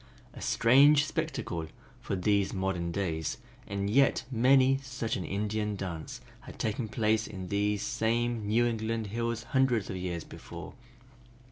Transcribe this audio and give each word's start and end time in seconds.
A 0.33 0.41
strange 0.41 1.05
spectacle 1.05 1.67
for 1.99 2.15
these 2.15 2.53
modern 2.55 2.91
days, 2.91 3.37
and 3.67 3.87
yet 3.87 4.23
many 4.31 4.79
such 4.81 5.15
an 5.15 5.23
Indian 5.23 5.75
dance 5.75 6.21
had 6.39 6.57
taken 6.57 6.87
place 6.87 7.27
in 7.27 7.49
these 7.49 7.83
same 7.83 8.47
New 8.47 8.65
England 8.65 9.05
hills 9.13 9.43
hundreds 9.53 9.91
of 9.91 9.97
years 9.97 10.23
before! 10.23 10.73